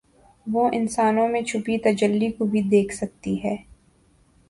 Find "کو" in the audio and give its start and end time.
2.31-2.45